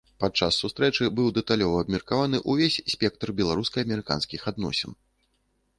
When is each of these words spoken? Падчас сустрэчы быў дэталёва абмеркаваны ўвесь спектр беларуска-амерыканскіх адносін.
Падчас 0.21 0.55
сустрэчы 0.61 1.09
быў 1.19 1.27
дэталёва 1.37 1.83
абмеркаваны 1.85 2.37
ўвесь 2.55 2.81
спектр 2.95 3.27
беларуска-амерыканскіх 3.43 4.51
адносін. 4.53 4.91